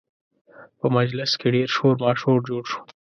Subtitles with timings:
[0.79, 2.81] په مجلس کې ډېر شور ماشور جوړ شو